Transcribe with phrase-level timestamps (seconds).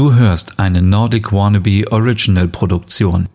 [0.00, 3.28] Du hörst eine Nordic Wannabe Original Produktion.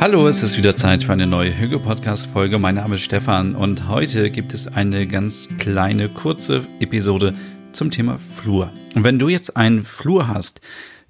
[0.00, 2.58] Hallo, es ist wieder Zeit für eine neue Hüge Podcast Folge.
[2.58, 7.34] Mein Name ist Stefan und heute gibt es eine ganz kleine, kurze Episode
[7.72, 8.72] zum Thema Flur.
[8.94, 10.60] Und wenn du jetzt einen Flur hast,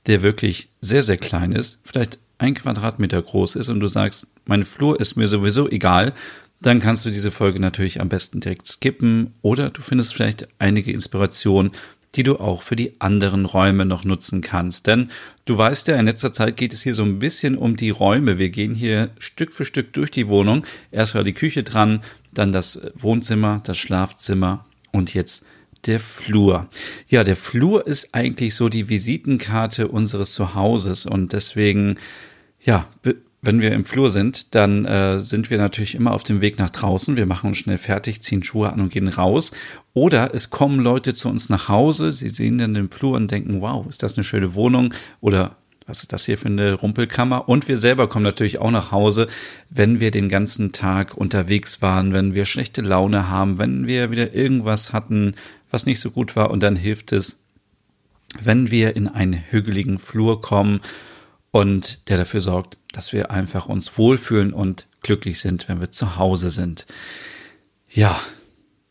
[0.07, 4.65] der wirklich sehr, sehr klein ist, vielleicht ein Quadratmeter groß ist und du sagst, mein
[4.65, 6.13] Flur ist mir sowieso egal,
[6.61, 10.93] dann kannst du diese Folge natürlich am besten direkt skippen oder du findest vielleicht einige
[10.93, 11.73] Inspirationen
[12.15, 14.87] die du auch für die anderen Räume noch nutzen kannst.
[14.87, 15.11] Denn
[15.45, 18.39] du weißt ja, in letzter Zeit geht es hier so ein bisschen um die Räume.
[18.39, 20.65] Wir gehen hier Stück für Stück durch die Wohnung.
[20.91, 22.01] Erst war die Küche dran,
[22.33, 25.45] dann das Wohnzimmer, das Schlafzimmer und jetzt
[25.87, 26.69] der Flur.
[27.09, 31.99] Ja, der Flur ist eigentlich so die Visitenkarte unseres Zuhauses und deswegen,
[32.61, 32.87] ja,
[33.41, 36.71] wenn wir im Flur sind, dann äh, sind wir natürlich immer auf dem Weg nach
[36.71, 37.17] draußen.
[37.17, 39.53] Wir machen uns schnell fertig, ziehen Schuhe an und gehen raus.
[39.95, 43.61] Oder es kommen Leute zu uns nach Hause, sie sehen dann den Flur und denken,
[43.61, 44.93] wow, ist das eine schöne Wohnung?
[45.21, 45.57] Oder
[45.87, 47.49] was ist das hier für eine Rumpelkammer?
[47.49, 49.27] Und wir selber kommen natürlich auch nach Hause,
[49.71, 54.35] wenn wir den ganzen Tag unterwegs waren, wenn wir schlechte Laune haben, wenn wir wieder
[54.35, 55.35] irgendwas hatten,
[55.71, 56.51] was nicht so gut war.
[56.51, 57.41] Und dann hilft es,
[58.43, 60.81] wenn wir in einen hügeligen Flur kommen
[61.51, 66.17] und der dafür sorgt, dass wir einfach uns wohlfühlen und glücklich sind, wenn wir zu
[66.17, 66.87] Hause sind.
[67.91, 68.21] Ja,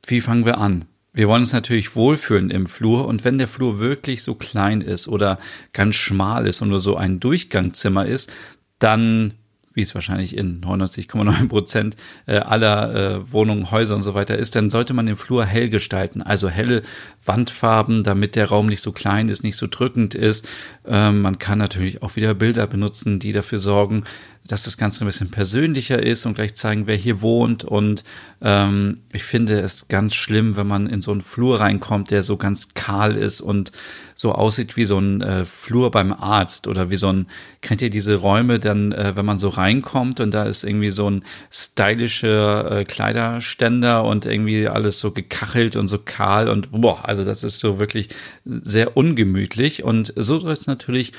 [0.05, 0.86] wie fangen wir an?
[1.14, 5.08] Wir wollen uns natürlich wohlfühlen im Flur und wenn der Flur wirklich so klein ist
[5.08, 5.39] oder
[5.73, 8.31] ganz schmal ist und nur so ein Durchgangzimmer ist,
[8.80, 9.33] dann
[9.78, 14.56] wie es wahrscheinlich in 99,9 Prozent äh, aller äh, Wohnungen, Häuser und so weiter ist,
[14.56, 16.23] dann sollte man den Flur hell gestalten.
[16.23, 16.81] Also helle
[17.23, 20.48] Wandfarben, damit der Raum nicht so klein ist, nicht so drückend ist.
[20.88, 24.03] Ähm, man kann natürlich auch wieder Bilder benutzen, die dafür sorgen,
[24.47, 27.63] dass das Ganze ein bisschen persönlicher ist und gleich zeigen, wer hier wohnt.
[27.63, 28.03] Und
[28.41, 32.37] ähm, ich finde es ganz schlimm, wenn man in so einen Flur reinkommt, der so
[32.37, 33.71] ganz kahl ist und
[34.15, 37.27] so aussieht wie so ein äh, Flur beim Arzt oder wie so ein,
[37.61, 41.09] kennt ihr diese Räume dann, äh, wenn man so reinkommt und da ist irgendwie so
[41.09, 47.23] ein stylischer äh, Kleiderständer und irgendwie alles so gekachelt und so kahl und boah, also
[47.23, 48.09] das ist so wirklich
[48.45, 51.13] sehr ungemütlich und so es natürlich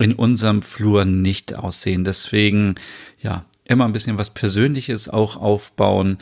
[0.00, 2.04] in unserem Flur nicht aussehen.
[2.04, 2.76] Deswegen,
[3.20, 6.18] ja, immer ein bisschen was Persönliches auch aufbauen.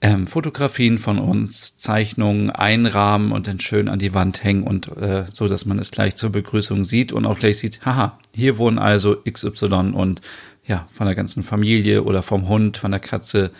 [0.00, 5.26] Ähm, Fotografien von uns, Zeichnungen einrahmen und dann schön an die Wand hängen und äh,
[5.32, 8.78] so, dass man es gleich zur Begrüßung sieht und auch gleich sieht, haha, hier wohnen
[8.78, 10.20] also XY und
[10.66, 13.52] ja, von der ganzen Familie oder vom Hund, von der Katze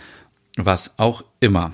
[0.57, 1.73] was auch immer.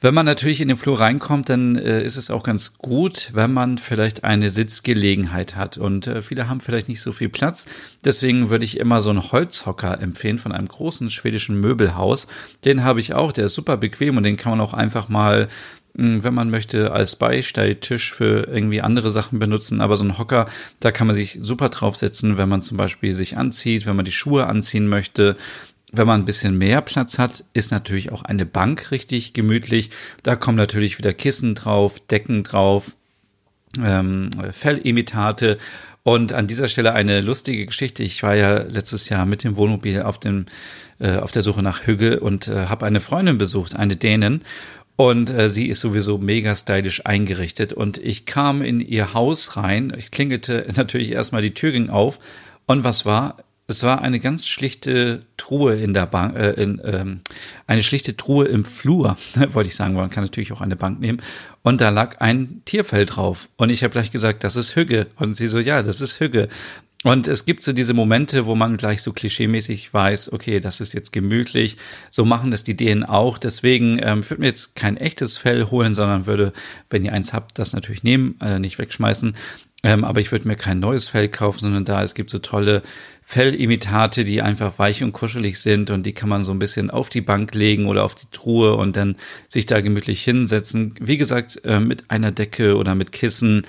[0.00, 3.52] Wenn man natürlich in den Flur reinkommt, dann äh, ist es auch ganz gut, wenn
[3.52, 5.76] man vielleicht eine Sitzgelegenheit hat.
[5.76, 7.66] Und äh, viele haben vielleicht nicht so viel Platz.
[8.04, 12.28] Deswegen würde ich immer so einen Holzhocker empfehlen von einem großen schwedischen Möbelhaus.
[12.64, 15.48] Den habe ich auch, der ist super bequem und den kann man auch einfach mal
[15.96, 19.80] hm, wenn man möchte, als Beistelltisch für irgendwie andere Sachen benutzen.
[19.80, 20.46] Aber so ein Hocker,
[20.80, 24.12] da kann man sich super draufsetzen, wenn man zum Beispiel sich anzieht, wenn man die
[24.12, 25.36] Schuhe anziehen möchte
[25.92, 29.90] wenn man ein bisschen mehr Platz hat, ist natürlich auch eine Bank richtig gemütlich.
[30.22, 32.92] Da kommen natürlich wieder Kissen drauf, Decken drauf,
[33.82, 35.58] ähm, Fellimitate.
[36.02, 38.02] Und an dieser Stelle eine lustige Geschichte.
[38.02, 40.46] Ich war ja letztes Jahr mit dem Wohnmobil auf dem
[40.98, 44.40] äh, auf der Suche nach Hügge und äh, habe eine Freundin besucht, eine Dänin.
[44.96, 47.72] Und äh, sie ist sowieso mega stylisch eingerichtet.
[47.72, 49.92] Und ich kam in ihr Haus rein.
[49.96, 52.18] Ich klingelte natürlich erstmal die Tür ging auf.
[52.66, 53.38] Und was war?
[53.72, 57.20] Es war eine ganz schlichte Truhe in der Bank, äh, in, ähm,
[57.66, 59.16] eine schlichte Truhe im Flur,
[59.48, 61.22] wollte ich sagen, man kann natürlich auch eine Bank nehmen.
[61.62, 63.48] Und da lag ein Tierfell drauf.
[63.56, 65.06] Und ich habe gleich gesagt, das ist Hügge.
[65.16, 66.48] Und sie so, ja, das ist Hügge.
[67.02, 70.92] Und es gibt so diese Momente, wo man gleich so klischeemäßig weiß, okay, das ist
[70.92, 71.76] jetzt gemütlich.
[72.10, 73.38] So machen das die Dänen auch.
[73.38, 76.52] Deswegen ähm, würde mir jetzt kein echtes Fell holen, sondern würde,
[76.90, 79.34] wenn ihr eins habt, das natürlich nehmen, äh, nicht wegschmeißen.
[79.84, 82.82] Ähm, aber ich würde mir kein neues Fell kaufen, sondern da es gibt so tolle
[83.24, 87.08] Fellimitate, die einfach weich und kuschelig sind und die kann man so ein bisschen auf
[87.08, 89.16] die Bank legen oder auf die Truhe und dann
[89.48, 90.94] sich da gemütlich hinsetzen.
[91.00, 93.66] Wie gesagt, äh, mit einer Decke oder mit Kissen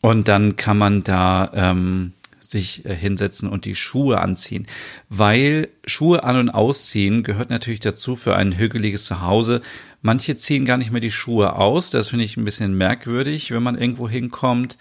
[0.00, 4.66] und dann kann man da ähm, sich äh, hinsetzen und die Schuhe anziehen.
[5.08, 9.60] Weil Schuhe an- und ausziehen gehört natürlich dazu für ein hügeliges Zuhause.
[10.02, 11.90] Manche ziehen gar nicht mehr die Schuhe aus.
[11.90, 14.78] Das finde ich ein bisschen merkwürdig, wenn man irgendwo hinkommt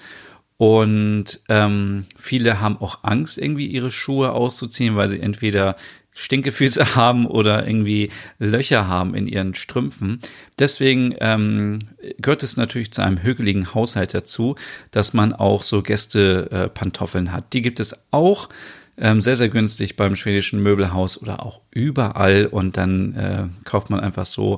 [0.57, 5.75] und ähm, viele haben auch Angst, irgendwie ihre Schuhe auszuziehen, weil sie entweder
[6.13, 8.09] Stinkefüße haben oder irgendwie
[8.39, 10.19] Löcher haben in ihren Strümpfen.
[10.57, 11.79] Deswegen ähm,
[12.17, 14.55] gehört es natürlich zu einem hügeligen Haushalt dazu,
[14.89, 17.53] dass man auch so Gästepantoffeln hat.
[17.53, 18.49] Die gibt es auch
[18.97, 23.99] ähm, sehr, sehr günstig beim schwedischen Möbelhaus oder auch überall und dann äh, kauft man
[23.99, 24.57] einfach so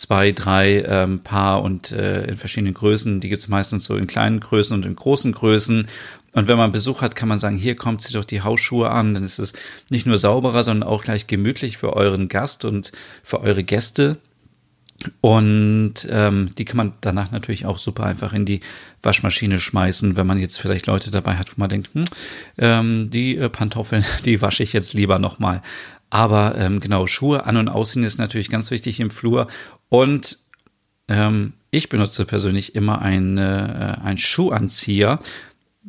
[0.00, 3.20] zwei, drei ähm, Paar und äh, in verschiedenen Größen.
[3.20, 5.88] Die gibt es meistens so in kleinen Größen und in großen Größen.
[6.32, 9.12] Und wenn man Besuch hat, kann man sagen, hier kommt sich doch die Hausschuhe an.
[9.12, 9.52] Dann ist es
[9.90, 12.92] nicht nur sauberer, sondern auch gleich gemütlich für euren Gast und
[13.22, 14.16] für eure Gäste.
[15.20, 18.60] Und ähm, die kann man danach natürlich auch super einfach in die
[19.02, 22.04] Waschmaschine schmeißen, wenn man jetzt vielleicht Leute dabei hat, wo man denkt, hm,
[22.56, 25.60] ähm, die äh, Pantoffeln, die wasche ich jetzt lieber nochmal.
[26.10, 29.46] Aber ähm, genau, Schuhe an und ausziehen ist natürlich ganz wichtig im Flur.
[29.88, 30.38] Und
[31.08, 35.20] ähm, ich benutze persönlich immer einen, äh, einen Schuhanzieher.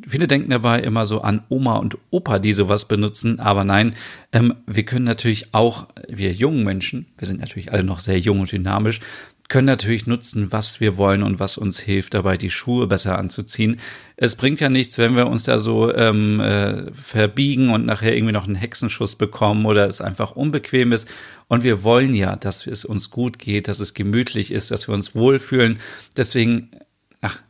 [0.08, 3.94] Viele denken dabei immer so an Oma und Opa, die sowas benutzen, aber nein,
[4.32, 8.40] ähm, wir können natürlich auch, wir jungen Menschen, wir sind natürlich alle noch sehr jung
[8.40, 9.02] und dynamisch,
[9.52, 13.82] können natürlich nutzen, was wir wollen und was uns hilft, dabei die Schuhe besser anzuziehen.
[14.16, 18.32] Es bringt ja nichts, wenn wir uns da so ähm, äh, verbiegen und nachher irgendwie
[18.32, 21.06] noch einen Hexenschuss bekommen oder es einfach unbequem ist.
[21.50, 24.96] Und wir wollen ja, dass es uns gut geht, dass es gemütlich ist, dass wir
[24.96, 25.80] uns wohlfühlen.
[26.16, 26.72] Deswegen,
[27.20, 27.42] ach,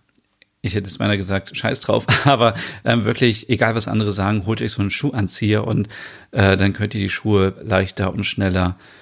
[0.63, 4.63] ich hätte es meiner gesagt, scheiß drauf, aber ähm, wirklich, egal was andere sagen, holt
[4.63, 5.87] euch so einen Schuhanzieher und
[6.31, 9.00] äh, dann könnt ihr die Schuhe leichter und schneller äh,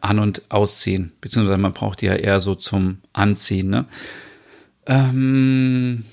[0.00, 1.12] an- und ausziehen.
[1.20, 3.70] Beziehungsweise man braucht die ja eher so zum Anziehen.
[3.70, 3.86] Ne?
[4.86, 6.04] Ähm,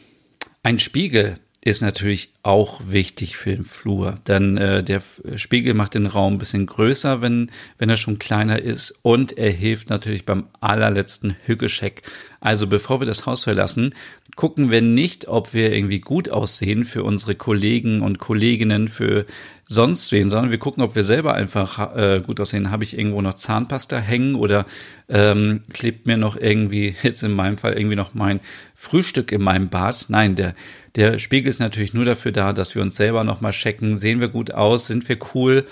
[0.64, 5.02] ein Spiegel ist natürlich auch wichtig für den Flur, denn äh, der
[5.36, 9.50] Spiegel macht den Raum ein bisschen größer, wenn, wenn er schon kleiner ist und er
[9.50, 12.04] hilft natürlich beim allerletzten Hügecheck.
[12.40, 13.96] Also bevor wir das Haus verlassen,
[14.36, 19.26] gucken wir nicht, ob wir irgendwie gut aussehen für unsere Kollegen und Kolleginnen, für
[19.68, 22.70] sonst wen, sondern wir gucken, ob wir selber einfach äh, gut aussehen.
[22.70, 24.66] Habe ich irgendwo noch Zahnpasta hängen oder
[25.08, 28.42] ähm, klebt mir noch irgendwie, jetzt in meinem Fall irgendwie noch mein
[28.76, 30.06] Frühstück in meinem Bad?
[30.10, 30.54] Nein, der,
[30.96, 33.96] der Spiegel ist natürlich nur dafür da, dass wir uns selber nochmal checken.
[33.96, 34.88] Sehen wir gut aus?
[34.88, 35.66] Sind wir cool?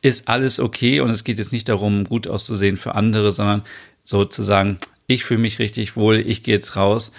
[0.00, 1.00] Ist alles okay?
[1.00, 3.62] Und es geht jetzt nicht darum, gut auszusehen für andere, sondern
[4.02, 4.78] sozusagen,
[5.08, 7.12] ich fühle mich richtig wohl, ich gehe jetzt raus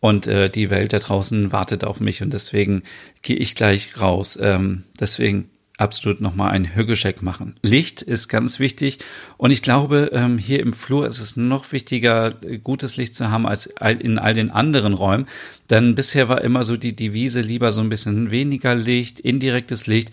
[0.00, 2.82] und äh, die Welt da draußen wartet auf mich und deswegen
[3.22, 4.38] gehe ich gleich raus.
[4.40, 7.54] Ähm, deswegen absolut nochmal einen Hügelcheck machen.
[7.62, 8.98] Licht ist ganz wichtig
[9.36, 13.46] und ich glaube, ähm, hier im Flur ist es noch wichtiger, gutes Licht zu haben
[13.46, 13.66] als
[14.00, 15.26] in all den anderen Räumen,
[15.70, 20.10] denn bisher war immer so die Devise lieber so ein bisschen weniger Licht, indirektes Licht.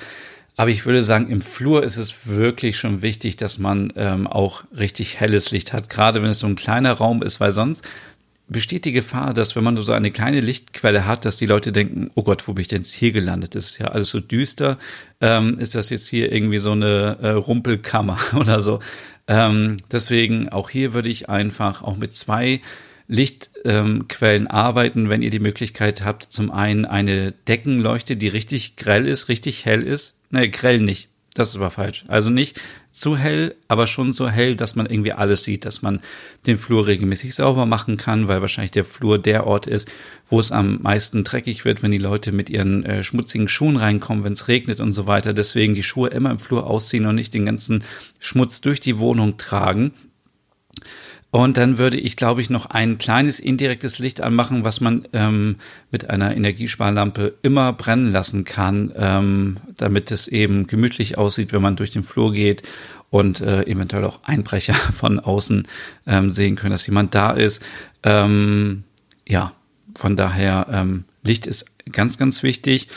[0.57, 4.63] Aber ich würde sagen, im Flur ist es wirklich schon wichtig, dass man ähm, auch
[4.77, 7.85] richtig helles Licht hat, gerade wenn es so ein kleiner Raum ist, weil sonst
[8.47, 12.11] besteht die Gefahr, dass wenn man so eine kleine Lichtquelle hat, dass die Leute denken,
[12.15, 13.55] oh Gott, wo bin ich denn jetzt hier gelandet?
[13.55, 14.77] Das ist ja alles so düster.
[15.21, 18.79] Ähm, ist das jetzt hier irgendwie so eine äh, Rumpelkammer oder so?
[19.27, 22.61] Ähm, deswegen auch hier würde ich einfach auch mit zwei
[23.07, 26.23] Lichtquellen ähm, arbeiten, wenn ihr die Möglichkeit habt.
[26.23, 30.19] Zum einen eine Deckenleuchte, die richtig grell ist, richtig hell ist.
[30.31, 31.09] Ne, grell nicht.
[31.35, 32.05] Das war falsch.
[32.07, 32.61] Also nicht
[32.91, 35.99] zu hell, aber schon so hell, dass man irgendwie alles sieht, dass man
[36.45, 39.91] den Flur regelmäßig sauber machen kann, weil wahrscheinlich der Flur der Ort ist,
[40.29, 44.23] wo es am meisten dreckig wird, wenn die Leute mit ihren äh, schmutzigen Schuhen reinkommen,
[44.23, 45.33] wenn es regnet und so weiter.
[45.33, 47.83] Deswegen die Schuhe immer im Flur ausziehen und nicht den ganzen
[48.17, 49.91] Schmutz durch die Wohnung tragen.
[51.35, 55.57] Und dann würde ich, glaube ich, noch ein kleines indirektes Licht anmachen, was man ähm,
[55.91, 61.75] mit einer Energiesparlampe immer brennen lassen kann, ähm, damit es eben gemütlich aussieht, wenn man
[61.75, 62.63] durch den Flur geht
[63.09, 65.67] und äh, eventuell auch Einbrecher von außen
[66.07, 67.61] ähm, sehen können, dass jemand da ist.
[68.03, 68.85] Ähm,
[69.27, 69.51] ja,
[69.93, 72.87] von daher, ähm, Licht ist ganz, ganz wichtig.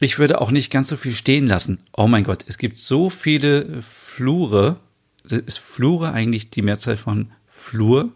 [0.00, 1.78] Ich würde auch nicht ganz so viel stehen lassen.
[1.96, 4.80] Oh mein Gott, es gibt so viele Flure.
[5.22, 8.12] Ist Flure eigentlich die Mehrzahl von Flur,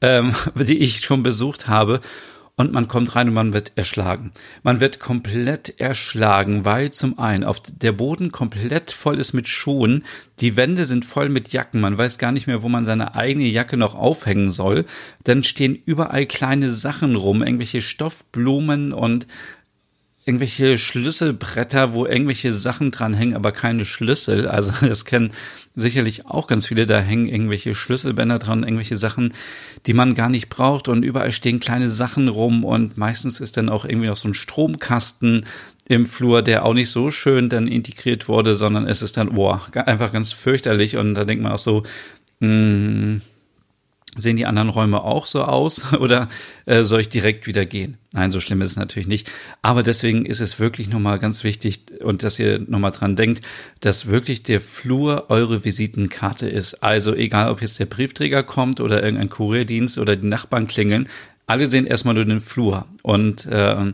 [0.00, 2.00] ähm, die ich schon besucht habe.
[2.54, 4.32] Und man kommt rein und man wird erschlagen.
[4.64, 10.04] Man wird komplett erschlagen, weil zum einen auf der Boden komplett voll ist mit Schuhen.
[10.40, 11.80] Die Wände sind voll mit Jacken.
[11.80, 14.86] Man weiß gar nicht mehr, wo man seine eigene Jacke noch aufhängen soll.
[15.22, 19.28] Dann stehen überall kleine Sachen rum, irgendwelche Stoffblumen und
[20.28, 24.46] irgendwelche Schlüsselbretter, wo irgendwelche Sachen dranhängen, aber keine Schlüssel.
[24.46, 25.32] Also das kennen
[25.74, 26.84] sicherlich auch ganz viele.
[26.84, 29.32] Da hängen irgendwelche Schlüsselbänder dran, irgendwelche Sachen,
[29.86, 30.88] die man gar nicht braucht.
[30.88, 32.62] Und überall stehen kleine Sachen rum.
[32.62, 35.46] Und meistens ist dann auch irgendwie noch so ein Stromkasten
[35.88, 39.62] im Flur, der auch nicht so schön dann integriert wurde, sondern es ist dann, boah,
[39.86, 40.98] einfach ganz fürchterlich.
[40.98, 41.84] Und da denkt man auch so,
[42.40, 43.22] mh, hm,
[44.18, 46.28] Sehen die anderen Räume auch so aus oder
[46.66, 47.96] äh, soll ich direkt wieder gehen?
[48.12, 49.30] Nein, so schlimm ist es natürlich nicht.
[49.62, 53.44] Aber deswegen ist es wirklich nochmal ganz wichtig und dass ihr nochmal dran denkt,
[53.80, 56.82] dass wirklich der Flur eure Visitenkarte ist.
[56.82, 61.08] Also egal, ob jetzt der Briefträger kommt oder irgendein Kurierdienst oder die Nachbarn klingeln,
[61.46, 62.86] alle sehen erstmal nur den Flur.
[63.02, 63.92] Und äh,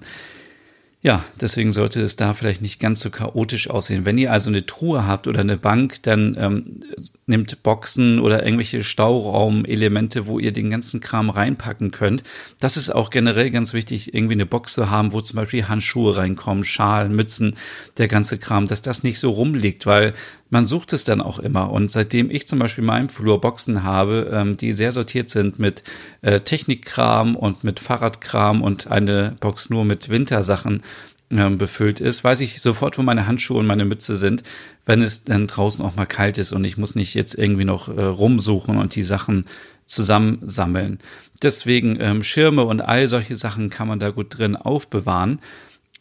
[1.04, 4.06] ja, deswegen sollte es da vielleicht nicht ganz so chaotisch aussehen.
[4.06, 6.80] Wenn ihr also eine Truhe habt oder eine Bank, dann ähm,
[7.26, 12.22] nehmt Boxen oder irgendwelche Stauraumelemente, wo ihr den ganzen Kram reinpacken könnt.
[12.58, 16.16] Das ist auch generell ganz wichtig, irgendwie eine Box zu haben, wo zum Beispiel Handschuhe
[16.16, 17.56] reinkommen, Schalen, Mützen,
[17.98, 20.14] der ganze Kram, dass das nicht so rumliegt, weil
[20.54, 21.72] man sucht es dann auch immer.
[21.72, 25.58] Und seitdem ich zum Beispiel in meinem Flur Boxen habe, ähm, die sehr sortiert sind
[25.58, 25.82] mit
[26.22, 30.84] äh, Technikkram und mit Fahrradkram und eine Box nur mit Wintersachen
[31.32, 34.44] ähm, befüllt ist, weiß ich sofort, wo meine Handschuhe und meine Mütze sind,
[34.86, 37.88] wenn es dann draußen auch mal kalt ist und ich muss nicht jetzt irgendwie noch
[37.88, 39.46] äh, rumsuchen und die Sachen
[39.86, 41.00] zusammensammeln.
[41.42, 45.40] Deswegen ähm, Schirme und all solche Sachen kann man da gut drin aufbewahren.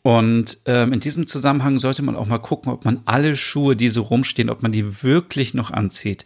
[0.04, 3.90] Und ähm, in diesem Zusammenhang sollte man auch mal gucken, ob man alle Schuhe, die
[3.90, 6.26] so rumstehen, ob man die wirklich noch anzieht.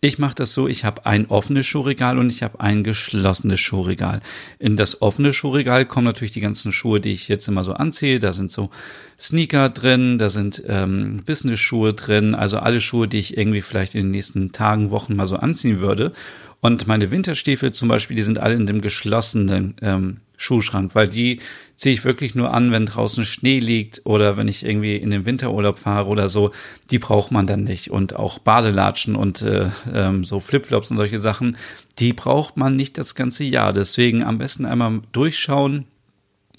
[0.00, 4.20] Ich mache das so, ich habe ein offenes Schuhregal und ich habe ein geschlossenes Schuhregal.
[4.60, 8.20] In das offene Schuhregal kommen natürlich die ganzen Schuhe, die ich jetzt immer so anziehe.
[8.20, 8.70] Da sind so
[9.18, 14.02] Sneaker drin, da sind ähm, Business-Schuhe drin, also alle Schuhe, die ich irgendwie vielleicht in
[14.02, 16.12] den nächsten Tagen, Wochen mal so anziehen würde.
[16.60, 21.40] Und meine Winterstiefel zum Beispiel, die sind alle in dem geschlossenen ähm, Schuhschrank, weil die
[21.74, 25.24] ziehe ich wirklich nur an, wenn draußen Schnee liegt oder wenn ich irgendwie in den
[25.24, 26.50] Winterurlaub fahre oder so.
[26.90, 27.90] Die braucht man dann nicht.
[27.90, 31.56] Und auch Badelatschen und äh, ähm, so Flipflops und solche Sachen,
[31.98, 33.72] die braucht man nicht das ganze Jahr.
[33.72, 35.84] Deswegen am besten einmal durchschauen,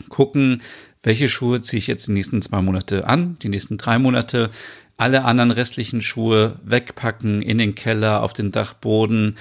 [0.10, 0.62] gucken,
[1.04, 4.50] welche Schuhe ziehe ich jetzt die nächsten zwei Monate an, die nächsten drei Monate.
[4.98, 9.36] Alle anderen restlichen Schuhe wegpacken in den Keller, auf den Dachboden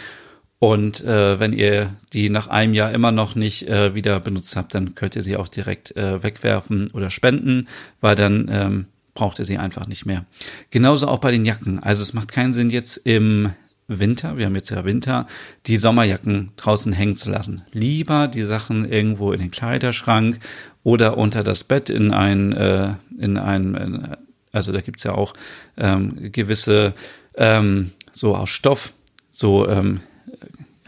[0.59, 4.75] und äh, wenn ihr die nach einem Jahr immer noch nicht äh, wieder benutzt habt,
[4.75, 7.69] dann könnt ihr sie auch direkt äh, wegwerfen oder spenden,
[8.01, 10.25] weil dann ähm, braucht ihr sie einfach nicht mehr.
[10.71, 11.83] Genauso auch bei den Jacken.
[11.83, 13.53] Also es macht keinen Sinn jetzt im
[13.89, 15.27] Winter, wir haben jetzt ja Winter,
[15.67, 17.63] die Sommerjacken draußen hängen zu lassen.
[17.73, 20.41] Lieber die Sachen irgendwo in den Kleiderschrank
[20.83, 24.17] oder unter das Bett in ein, äh, in ein,
[24.53, 25.35] also da gibt's ja auch
[25.77, 26.95] ähm, gewisse,
[27.37, 28.93] ähm, so aus Stoff,
[29.31, 30.01] so ähm,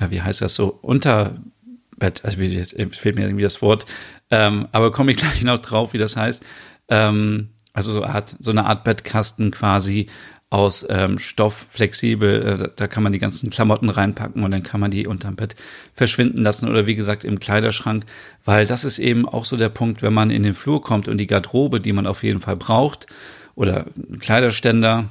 [0.01, 3.87] ja, wie heißt das so, Unterbett, also jetzt fehlt mir irgendwie das Wort,
[4.31, 6.45] ähm, aber komme ich gleich noch drauf, wie das heißt.
[6.89, 10.07] Ähm, also so, Art, so eine Art Bettkasten quasi
[10.51, 14.81] aus ähm, Stoff, flexibel, äh, da kann man die ganzen Klamotten reinpacken und dann kann
[14.81, 15.57] man die unterm Bett
[15.93, 18.05] verschwinden lassen oder wie gesagt im Kleiderschrank,
[18.45, 21.19] weil das ist eben auch so der Punkt, wenn man in den Flur kommt und
[21.19, 23.07] die Garderobe, die man auf jeden Fall braucht,
[23.55, 23.87] oder
[24.21, 25.11] Kleiderständer,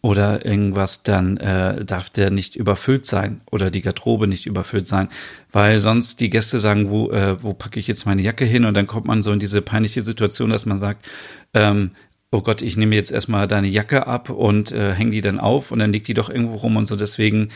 [0.00, 5.08] oder irgendwas, dann äh, darf der nicht überfüllt sein oder die Garderobe nicht überfüllt sein,
[5.52, 8.76] weil sonst die Gäste sagen, wo, äh, wo packe ich jetzt meine Jacke hin und
[8.76, 11.06] dann kommt man so in diese peinliche Situation, dass man sagt,
[11.54, 11.90] ähm,
[12.30, 15.70] oh Gott, ich nehme jetzt erstmal deine Jacke ab und äh, hänge die dann auf
[15.70, 16.96] und dann liegt die doch irgendwo rum und so.
[16.96, 17.50] Deswegen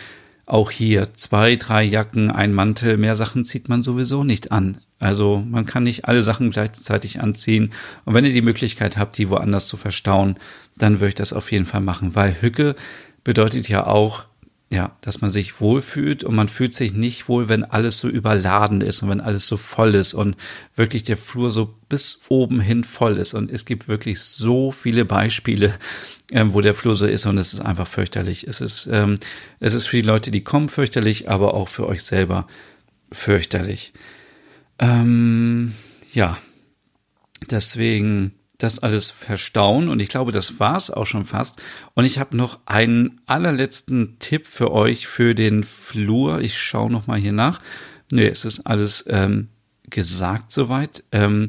[0.47, 4.80] auch hier zwei, drei Jacken, ein Mantel, mehr Sachen zieht man sowieso nicht an.
[4.98, 7.70] Also man kann nicht alle Sachen gleichzeitig anziehen.
[8.04, 10.36] Und wenn ihr die Möglichkeit habt, die woanders zu verstauen,
[10.76, 12.74] dann würde ich das auf jeden Fall machen, weil Hücke
[13.24, 14.24] bedeutet ja auch,
[14.70, 18.82] ja, dass man sich wohlfühlt und man fühlt sich nicht wohl, wenn alles so überladen
[18.82, 20.36] ist und wenn alles so voll ist und
[20.76, 23.32] wirklich der Flur so bis oben hin voll ist.
[23.32, 25.72] Und es gibt wirklich so viele Beispiele,
[26.32, 28.46] ähm, wo der Flur so ist und es ist einfach fürchterlich.
[28.46, 29.14] Es ist, ähm,
[29.58, 32.46] es ist für die Leute, die kommen, fürchterlich, aber auch für euch selber
[33.10, 33.94] fürchterlich.
[34.78, 35.75] Ähm,
[36.12, 36.38] ja,
[37.50, 41.62] deswegen das alles verstauen und ich glaube, das war's auch schon fast.
[41.94, 46.40] Und ich habe noch einen allerletzten Tipp für euch für den Flur.
[46.40, 47.61] Ich schaue noch mal hier nach.
[48.11, 49.49] Nee, es ist alles ähm,
[49.90, 51.04] gesagt soweit.
[51.12, 51.49] Ähm,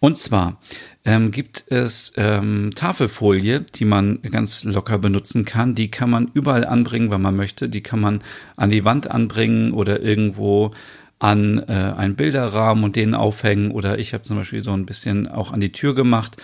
[0.00, 0.60] und zwar
[1.06, 5.74] ähm, gibt es ähm, Tafelfolie, die man ganz locker benutzen kann.
[5.74, 7.70] Die kann man überall anbringen, wenn man möchte.
[7.70, 8.22] Die kann man
[8.56, 10.72] an die Wand anbringen oder irgendwo
[11.20, 13.70] an äh, einen Bilderrahmen und den aufhängen.
[13.70, 16.36] Oder ich habe zum Beispiel so ein bisschen auch an die Tür gemacht,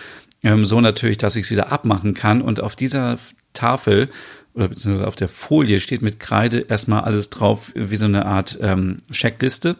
[0.43, 2.41] ähm, so natürlich, dass ich es wieder abmachen kann.
[2.41, 3.17] Und auf dieser
[3.53, 4.07] Tafel
[4.53, 8.57] oder beziehungsweise auf der Folie steht mit Kreide erstmal alles drauf, wie so eine Art
[8.61, 9.75] ähm, Checkliste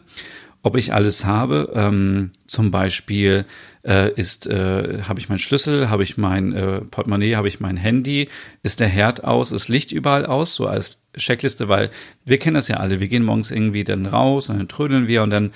[0.62, 1.72] ob ich alles habe.
[1.74, 3.44] Ähm, zum Beispiel
[3.86, 7.76] äh, ist, äh, habe ich meinen Schlüssel, habe ich mein äh, Portemonnaie, habe ich mein
[7.76, 8.28] Handy,
[8.62, 11.90] ist der Herd aus, ist Licht überall aus, so als Checkliste, weil
[12.24, 13.00] wir kennen das ja alle.
[13.00, 15.52] Wir gehen morgens irgendwie dann raus und dann trödeln wir und dann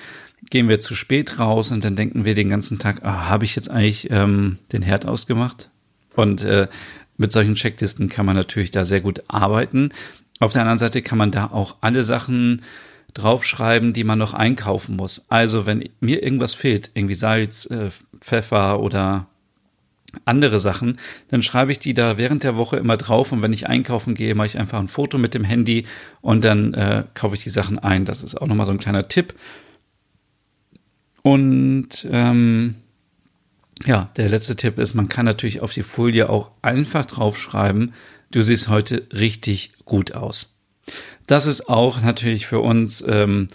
[0.49, 3.55] gehen wir zu spät raus und dann denken wir den ganzen Tag, ah, habe ich
[3.55, 5.69] jetzt eigentlich ähm, den Herd ausgemacht?
[6.15, 6.67] Und äh,
[7.17, 9.89] mit solchen Checklisten kann man natürlich da sehr gut arbeiten.
[10.39, 12.61] Auf der anderen Seite kann man da auch alle Sachen
[13.13, 15.25] draufschreiben, die man noch einkaufen muss.
[15.29, 17.89] Also wenn mir irgendwas fehlt, irgendwie Salz, äh,
[18.19, 19.27] Pfeffer oder
[20.25, 23.67] andere Sachen, dann schreibe ich die da während der Woche immer drauf und wenn ich
[23.67, 25.85] einkaufen gehe, mache ich einfach ein Foto mit dem Handy
[26.21, 28.05] und dann äh, kaufe ich die Sachen ein.
[28.05, 29.33] Das ist auch nochmal so ein kleiner Tipp.
[31.23, 32.75] Und ähm,
[33.85, 37.93] ja, der letzte Tipp ist, man kann natürlich auf die Folie auch einfach draufschreiben,
[38.31, 40.53] du siehst heute richtig gut aus.
[41.27, 43.47] Das ist auch natürlich für uns ähm,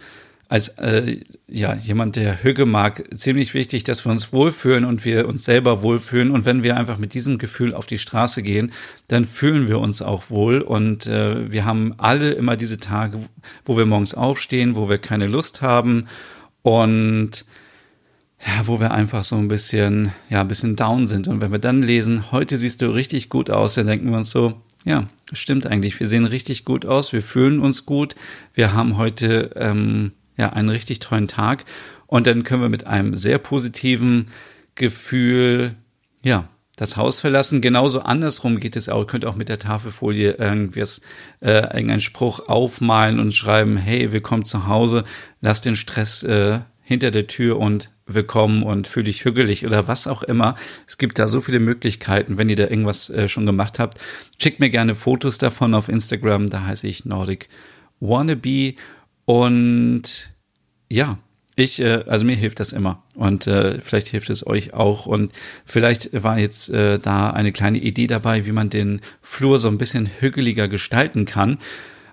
[0.49, 5.29] als äh, ja jemand, der Hüge mag, ziemlich wichtig, dass wir uns wohlfühlen und wir
[5.29, 6.31] uns selber wohlfühlen.
[6.31, 8.73] Und wenn wir einfach mit diesem Gefühl auf die Straße gehen,
[9.09, 10.63] dann fühlen wir uns auch wohl.
[10.63, 13.21] Und äh, wir haben alle immer diese Tage,
[13.65, 16.07] wo wir morgens aufstehen, wo wir keine Lust haben
[16.63, 17.45] und
[18.41, 21.29] ja, wo wir einfach so ein bisschen, ja, ein bisschen down sind.
[21.29, 24.31] Und wenn wir dann lesen, heute siehst du richtig gut aus, dann denken wir uns
[24.31, 25.99] so, ja, stimmt eigentlich.
[26.01, 28.15] Wir sehen richtig gut aus, wir fühlen uns gut,
[28.55, 31.65] wir haben heute ähm, ja einen richtig tollen Tag
[32.07, 34.27] und dann können wir mit einem sehr positiven
[34.75, 35.75] Gefühl
[36.25, 37.61] ja das Haus verlassen.
[37.61, 39.01] Genauso andersrum geht es auch.
[39.01, 41.01] Ihr könnt auch mit der Tafelfolie irgendwas,
[41.41, 45.05] äh, irgendeinen Spruch aufmalen und schreiben, hey, willkommen zu Hause,
[45.41, 50.07] lass den Stress äh, hinter der Tür und willkommen und fühle dich hügelig oder was
[50.07, 50.55] auch immer.
[50.87, 53.99] Es gibt da so viele Möglichkeiten, wenn ihr da irgendwas äh, schon gemacht habt.
[54.39, 57.49] Schickt mir gerne Fotos davon auf Instagram, da heiße ich Nordic
[58.01, 58.75] Wannabe
[59.27, 60.33] und
[60.89, 61.19] ja,
[61.57, 65.33] ich, äh, also mir hilft das immer und äh, vielleicht hilft es euch auch und
[65.67, 69.77] vielleicht war jetzt äh, da eine kleine Idee dabei, wie man den Flur so ein
[69.77, 71.59] bisschen hügeliger gestalten kann.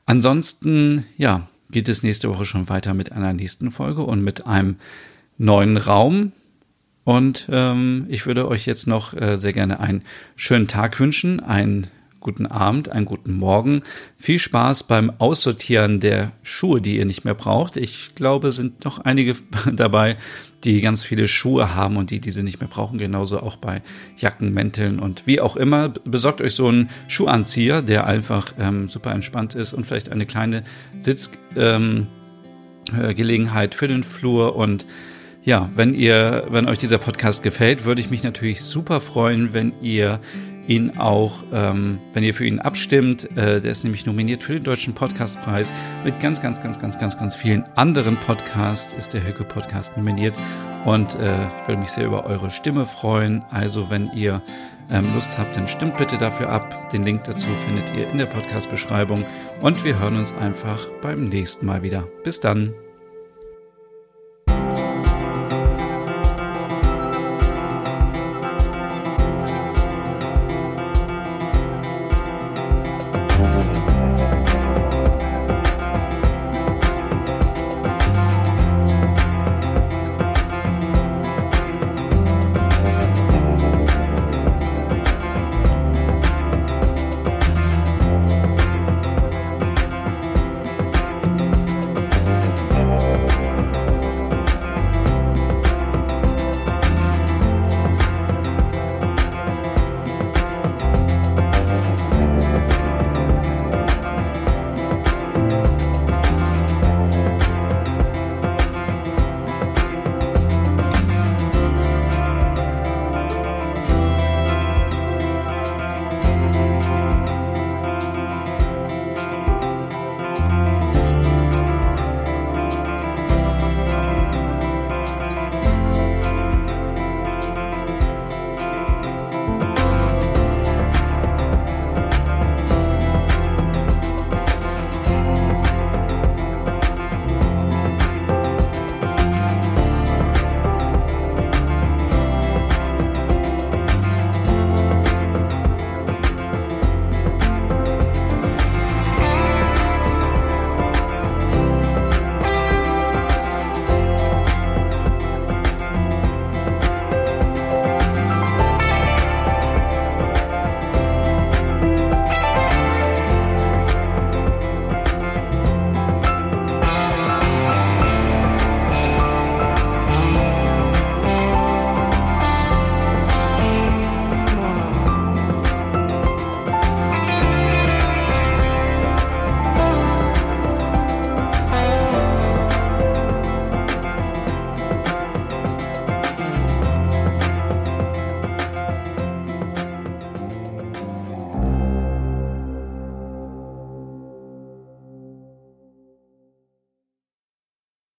[0.05, 4.77] Ansonsten, ja, geht es nächste Woche schon weiter mit einer nächsten Folge und mit einem
[5.37, 6.31] neuen Raum.
[7.03, 10.05] Und ähm, ich würde euch jetzt noch äh, sehr gerne einen
[10.37, 11.87] schönen Tag wünschen, einen
[12.25, 13.83] guten Abend, einen guten Morgen.
[14.17, 17.77] Viel Spaß beim Aussortieren der Schuhe, die ihr nicht mehr braucht.
[17.77, 19.35] Ich glaube, sind noch einige
[19.71, 20.17] dabei,
[20.63, 22.97] die ganz viele Schuhe haben und die diese nicht mehr brauchen.
[22.97, 23.83] Genauso auch bei
[24.17, 25.89] Jacken, Mänteln und wie auch immer.
[26.03, 30.63] Besorgt euch so einen Schuhanzieher, der einfach ähm, super entspannt ist und vielleicht eine kleine
[30.97, 32.07] Sitzgelegenheit
[32.95, 34.87] ähm, äh, für den Flur und
[35.43, 39.73] ja, wenn ihr, wenn euch dieser Podcast gefällt, würde ich mich natürlich super freuen, wenn
[39.79, 40.19] ihr
[40.67, 43.29] ihn auch, ähm, wenn ihr für ihn abstimmt.
[43.37, 45.71] Äh, der ist nämlich nominiert für den Deutschen Podcastpreis.
[46.03, 50.37] Mit ganz, ganz, ganz, ganz, ganz, ganz vielen anderen Podcasts ist der Höcke Podcast nominiert.
[50.85, 53.43] Und äh, ich würde mich sehr über eure Stimme freuen.
[53.49, 54.41] Also wenn ihr
[54.91, 56.89] ähm, Lust habt, dann stimmt bitte dafür ab.
[56.89, 59.25] Den Link dazu findet ihr in der Podcast-Beschreibung.
[59.61, 62.07] Und wir hören uns einfach beim nächsten Mal wieder.
[62.23, 62.73] Bis dann.